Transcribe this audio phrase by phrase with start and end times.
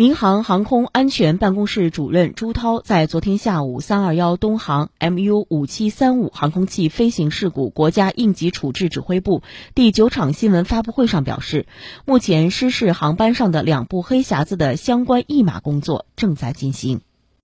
[0.00, 9.42] 民航航空安全办公室主任朱涛在昨天下午三二幺东航 mu 五七三五航空器飞行事故国家应急处置指挥部
[9.74, 11.66] 第九场新闻发布会上表示
[12.04, 17.00] 目前失事航班上的两部黑匣子的相关译码工作正在进行。